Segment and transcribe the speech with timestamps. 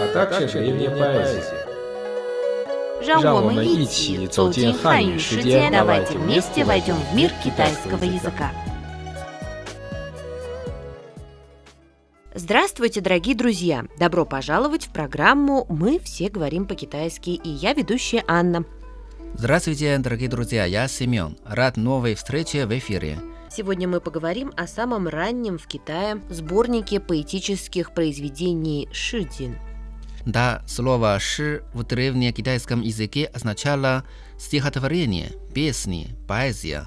[0.00, 1.66] а также древняя поэзия.
[3.04, 8.52] 让我们让我们一一起起走走进进汉语汉语世世界，界 давайте давайте вместе вместе войдем в мир китайского китайского языка.
[12.34, 13.84] Здравствуйте, дорогие друзья!
[13.98, 18.64] Добро пожаловать в программу «Мы все говорим по-китайски» и я ведущая Анна.
[19.34, 21.36] Здравствуйте, дорогие друзья, я Семен.
[21.44, 23.18] Рад новой встрече в эфире.
[23.50, 29.56] Сегодня мы поговорим о самом раннем в Китае сборнике поэтических произведений Шидин.
[30.27, 34.03] да, слово «ши» в древнекитайском языке означало
[34.37, 36.85] стихотворение, песни, поэзия,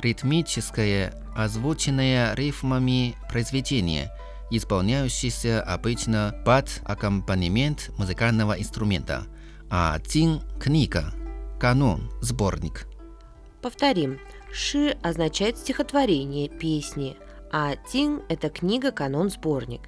[0.00, 4.10] ритмическое, озвученное рифмами произведение,
[4.50, 9.26] исполняющееся обычно под аккомпанемент музыкального инструмента,
[9.68, 11.12] а «цин»– книга,
[11.60, 12.86] канон, сборник.
[13.60, 14.18] Повторим.
[14.54, 17.18] Ши означает стихотворение, песни,
[17.52, 19.82] а Тин– это книга, канон, сборник.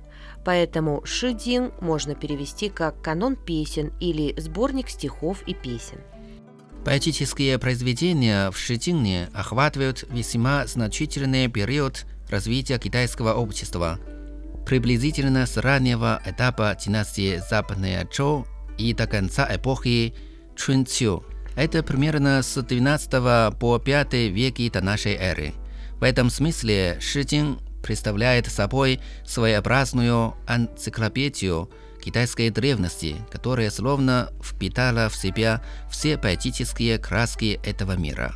[0.44, 5.98] Поэтому Шидин можно перевести как канон песен или сборник стихов и песен.
[6.84, 14.00] Поэтические произведения в Шидине охватывают весьма значительный период развития китайского общества,
[14.66, 18.46] приблизительно с раннего этапа династии Западная Чжоу
[18.78, 20.14] и до конца эпохи
[20.56, 21.24] Чунцю.
[21.54, 25.52] Это примерно с 12 по 5 веки до нашей эры.
[26.00, 31.68] В этом смысле Шидин представляет собой своеобразную энциклопедию
[32.02, 38.34] китайской древности, которая словно впитала в себя все поэтические краски этого мира.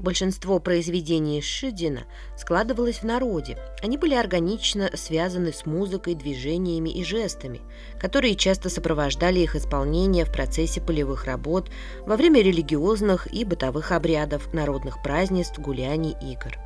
[0.00, 2.02] Большинство произведений Шидина
[2.36, 3.56] складывалось в народе.
[3.80, 7.60] Они были органично связаны с музыкой, движениями и жестами,
[8.00, 11.70] которые часто сопровождали их исполнение в процессе полевых работ,
[12.06, 16.58] во время религиозных и бытовых обрядов, народных празднеств, гуляний, игр.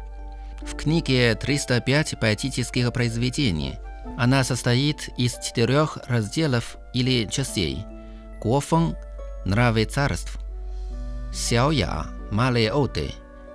[0.62, 3.78] В книге 305 поэтических произведений.
[4.16, 7.84] Она состоит из четырех разделов или частей.
[8.40, 8.96] Гуофeng–
[9.44, 10.38] нравы царств.
[11.32, 13.12] Сяоя– малые оды.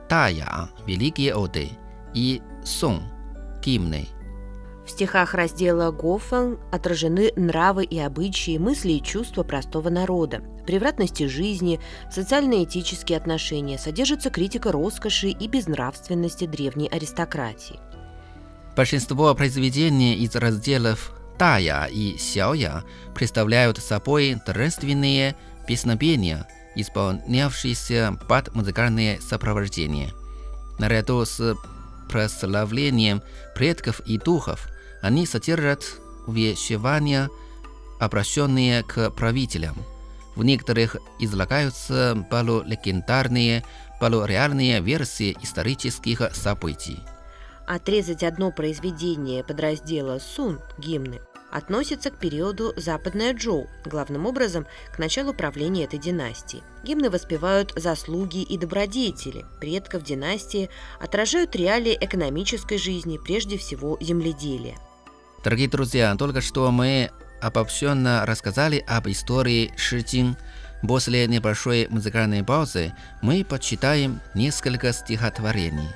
[0.07, 1.69] Тая– великие оды.
[2.13, 3.03] И сон–
[3.63, 4.07] гимны.
[4.93, 10.43] Стихах раздела Гофен отражены нравы и обычаи, мысли и чувства простого народа.
[10.67, 11.79] Превратности жизни,
[12.11, 17.79] социально-этические отношения содержится критика роскоши и безнравственности древней аристократии.
[18.77, 22.83] Большинство произведений из разделов Тая и Сяоя
[23.15, 25.35] представляют собой торжественные
[25.67, 26.45] песнопения,
[26.75, 30.13] исполнявшиеся под музыкальное сопровождение.
[30.77, 31.55] Наряду с
[32.11, 33.23] прославлением
[33.55, 34.67] предков и духов,
[35.03, 37.29] они содержат увещевания,
[37.99, 39.75] обращенные к правителям.
[40.35, 43.65] В некоторых излагаются полулегендарные,
[43.99, 46.99] полуреальные версии исторических событий.
[47.67, 51.19] Отрезать одно произведение подраздела «Сун»– гимны
[51.53, 56.63] относится к периоду Западная Джоу, главным образом к началу правления этой династии.
[56.83, 64.79] Гимны воспевают заслуги и добродетели предков династии, отражают реалии экономической жизни, прежде всего земледелия.
[65.43, 67.11] Дорогие друзья, только что мы
[67.41, 70.37] обобщенно рассказали об истории Шиджин.
[70.87, 75.89] После небольшой музыкальной паузы мы почитаем несколько стихотворений.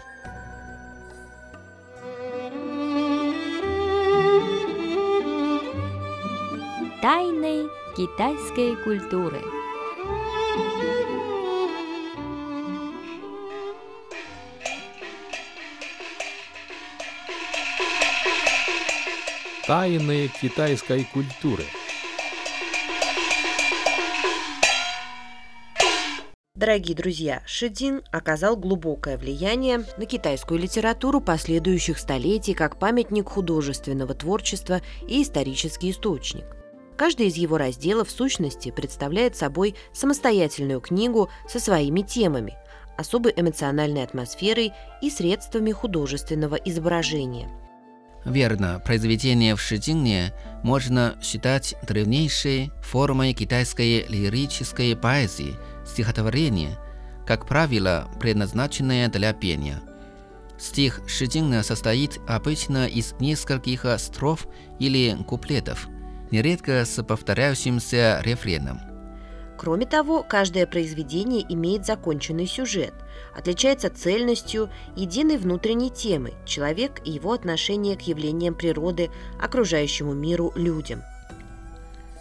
[7.02, 9.42] Тайны китайской культуры.
[19.68, 21.66] Тайны китайской культуры.
[26.56, 34.80] Дорогие друзья, Шидин оказал глубокое влияние на китайскую литературу последующих столетий как памятник художественного творчества
[35.06, 36.46] и исторический источник.
[36.96, 42.56] Каждый из его разделов в сущности представляет собой самостоятельную книгу со своими темами,
[42.98, 44.72] особой эмоциональной атмосферой
[45.02, 47.50] и средствами художественного изображения.
[48.26, 50.34] Верно, произведение в Шидине
[50.64, 55.56] можно считать древнейшей формой китайской лирической поэзии,
[55.86, 56.78] стихотворения,
[57.26, 59.82] как правило, предназначенное для пения.
[60.58, 64.48] Стих Шидина состоит обычно из нескольких строф
[64.80, 65.88] или куплетов.
[66.32, 68.87] нередко с повторяющимся рефреном.
[69.58, 72.94] Кроме того, каждое произведение имеет законченный сюжет,
[73.36, 79.10] отличается цельностью, единой внутренней темой– человек и его отношение к явлениям природы,
[79.42, 81.02] окружающему миру, людям.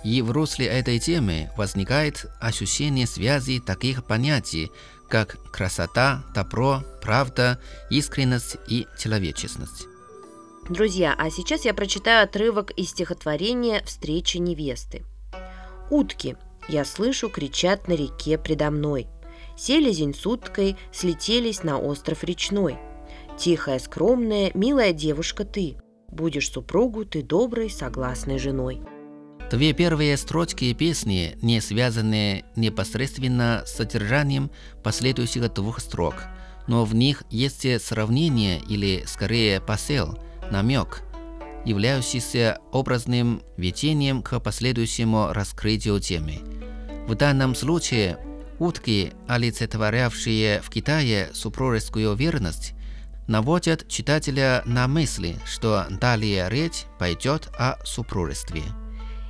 [0.03, 4.71] И в русле этой темы возникает ощущение связи таких понятий,
[5.09, 7.59] как красота, добро, правда,
[7.91, 9.87] искренность и человечность.
[10.69, 15.05] Друзья, а сейчас я прочитаю отрывок из стихотворения «Встреча невесты».
[15.91, 16.37] Утки,
[16.69, 19.07] я слышу, кричат на реке предо мной.
[19.57, 22.79] Селезень с уткой слетелись на остров речной.
[23.39, 25.77] Тихая, скромная, милая девушка ты.
[26.09, 28.81] Будешь супругу ты доброй, согласной женой.
[29.51, 34.51] Две первые строчки песни не связаны непосредственно с содержанием
[34.83, 36.25] последующих двух строк,
[36.67, 40.19] но в них есть сравнение или, скорее, посыл,
[40.51, 41.03] намек,
[41.67, 46.39] являющийся образным ведением к последующему раскрытию темы.
[47.07, 48.19] В данном случае
[48.59, 52.73] утки, олицетворявшие в Китае супружескую верность,
[53.27, 58.63] наводят читателя на мысли, что далее речь пойдет о супружестве.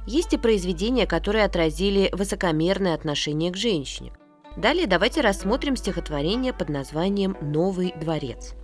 [0.06, 4.12] Есть и произведения, которые отразили высокомерное отношение к женщине.
[4.56, 8.54] Далее давайте рассмотрим стихотворение под названием «Новый дворец».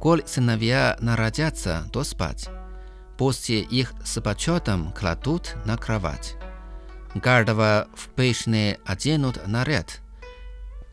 [0.00, 2.48] Коль сыновья народятся, то спать.
[3.18, 6.36] После их с почетом кладут на кровать.
[7.14, 10.00] Гордого в пышный оденут наряд.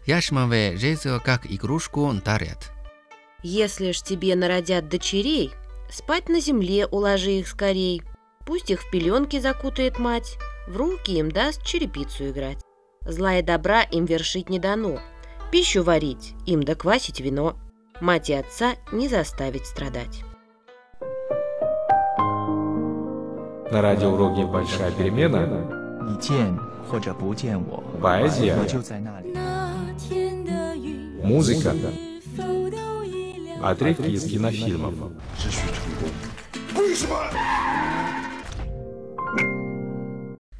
[0.06, 2.72] Яшмовое жезл, как игрушку, дарят.
[3.42, 5.52] Если ж тебе народят дочерей,
[5.92, 8.02] спать на земле уложи их скорей.
[8.46, 10.38] Пусть их в пеленки закутает мать,
[10.68, 12.60] в руки им даст черепицу играть.
[13.02, 15.00] Зла и добра им вершить не дано,
[15.52, 17.58] пищу варить, им доквасить вино.
[18.02, 20.24] Мать и отца не заставить страдать.
[23.74, 25.48] На радиоуроке «Большая перемена»
[28.00, 28.56] поэзия,
[31.24, 31.74] музыка,
[33.64, 34.94] отрывки из кинофильмов.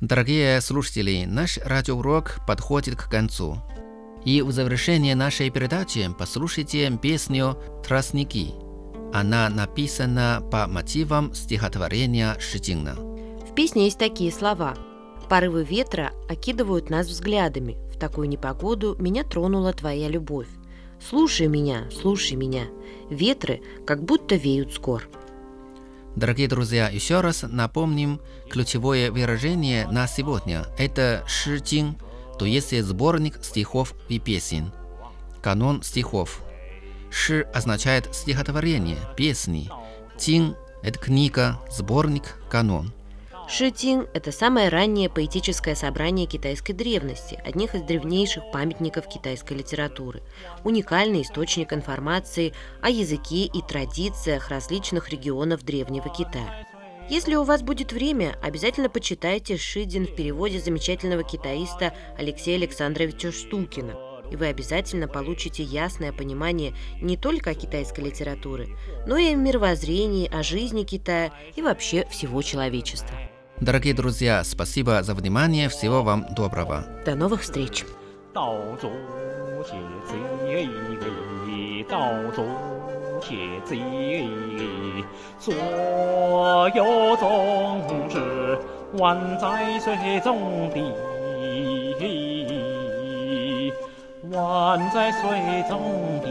[0.02, 3.60] Дорогие слушатели, наш радиоурок подходит к концу.
[4.26, 8.56] И в завершение нашей передачи послушайте песню «Тростники»
[9.14, 12.96] Она написана по мотивам стихотворения Шитинна.
[12.96, 14.74] В песне есть такие слова.
[15.30, 17.78] «Порывы ветра окидывают нас взглядами.
[17.94, 20.48] В такую непогоду меня тронула твоя любовь.
[21.00, 22.64] Слушай меня, слушай меня.
[23.12, 25.08] Ветры как будто веют с гор».
[26.16, 28.20] Дорогие друзья, еще раз напомним
[28.50, 30.66] ключевое выражение на сегодня.
[30.80, 31.98] Это Шитин,
[32.40, 34.72] то есть сборник стихов и песен.
[35.44, 36.42] Канон стихов.
[37.16, 39.70] Ши означает стихотворение, песни.
[40.18, 42.92] Тин– это книга, сборник, канон.
[43.48, 50.24] Шитин– это самое раннее поэтическое собрание китайской древности, одних из древнейших памятников китайской литературы,
[50.64, 52.52] уникальный источник информации
[52.82, 56.66] о языке и традициях различных регионов древнего Китая.
[57.10, 64.13] Если у вас будет время, обязательно почитайте Шидин в переводе замечательного китаиста Алексея Александровича Штукина,
[64.31, 68.69] и вы обязательно получите ясное понимание не только о китайской литературе,
[69.07, 73.17] но и о мировоззрении, о жизни Китая и вообще всего человечества.
[73.61, 75.69] Дорогие друзья, спасибо за внимание.
[75.69, 76.85] Всего вам доброго.
[77.05, 77.85] До новых встреч!
[78.35, 78.91] 道阻
[79.65, 79.75] 且
[80.07, 82.45] 贼，道阻
[83.21, 83.35] 且
[83.67, 84.29] 贼，
[85.41, 85.53] 所
[86.75, 88.61] 有种子
[88.93, 90.95] 万在水中的，
[94.34, 95.20] 万在水
[95.70, 95.80] 中
[96.22, 96.28] 的，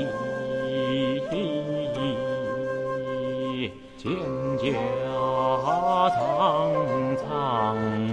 [4.01, 4.05] 蒹
[4.59, 6.17] 葭苍
[7.17, 7.25] 苍，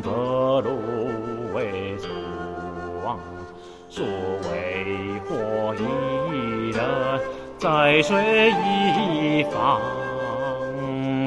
[0.04, 0.08] 白
[0.62, 0.70] 露
[1.56, 1.58] 为
[1.98, 3.18] 霜。
[3.90, 5.82] 所谓火一
[6.70, 6.80] 人，
[7.58, 9.82] 在水一方。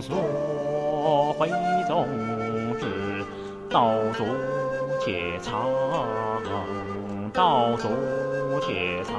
[0.01, 0.09] 所
[1.35, 1.49] 会
[1.89, 2.07] 种
[2.79, 2.87] 子，
[3.69, 4.25] 道阻
[5.01, 5.69] 且长，
[7.33, 7.89] 道阻
[8.61, 9.13] 解藏。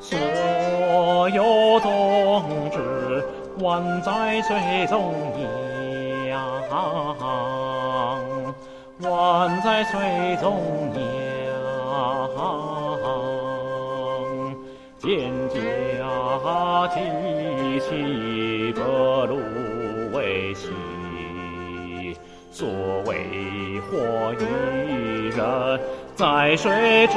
[0.00, 3.22] 所有宗旨，
[3.60, 5.12] 宛在水中
[6.28, 6.36] 央，
[9.02, 10.46] 宛在最中
[10.94, 10.98] 央。
[15.00, 15.06] 蒹
[15.48, 15.56] 葭
[16.88, 16.98] 萋
[17.80, 18.80] 萋，白
[19.26, 19.32] 露
[20.12, 20.16] 为
[20.54, 20.62] 兮。
[22.50, 22.66] 所
[23.06, 23.88] 谓火
[24.40, 24.42] 一
[25.28, 25.38] 人。
[26.18, 27.16] 在水之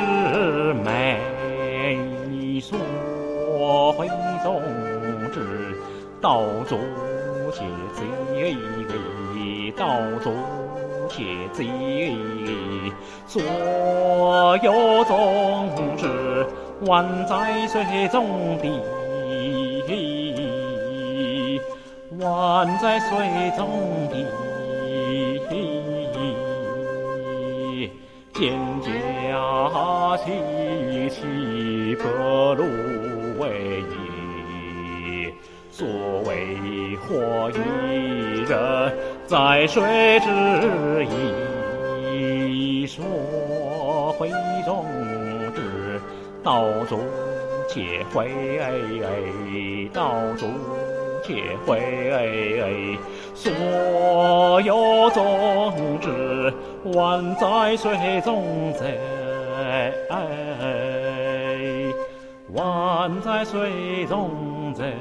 [0.76, 1.18] 湄
[2.62, 2.78] 所
[4.06, 4.12] 以
[4.44, 4.62] 送
[5.34, 5.76] 之
[6.22, 6.78] 道阻
[7.52, 7.64] 且
[7.96, 8.06] 跻
[9.36, 9.88] 一道
[10.24, 10.32] 阻
[11.10, 12.12] 且跻一
[12.46, 12.94] 步
[13.26, 13.42] 所
[14.62, 16.46] 有宗旨
[16.86, 18.70] 宛在水中滴
[22.20, 23.18] 宛在水
[23.58, 23.68] 中
[24.14, 24.28] 滴
[28.42, 28.50] 蒹
[28.82, 28.90] 葭
[30.18, 30.26] 萋
[31.12, 32.04] 萋，白
[32.56, 32.64] 露
[33.38, 33.44] 为
[33.82, 35.32] 业。
[35.70, 35.86] 所
[36.26, 36.32] 谓
[36.98, 37.54] 或一
[38.50, 38.52] 人，
[39.28, 39.84] 在水
[40.22, 40.28] 之
[41.06, 44.28] 沂，说会
[44.66, 44.84] 中
[45.54, 46.02] 之
[46.44, 46.98] 道阻
[47.70, 48.28] 且会，
[49.94, 50.48] 道阻
[51.24, 52.98] 且会，
[53.36, 56.52] 所有宗旨，
[56.86, 61.94] 宛在水中诶诶
[62.56, 64.94] 宛在水中诶